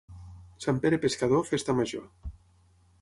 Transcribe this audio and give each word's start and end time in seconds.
Sant 0.65 0.79
Pere 0.85 0.99
Pescador, 1.03 1.45
festa 1.53 1.77
major. 1.81 2.09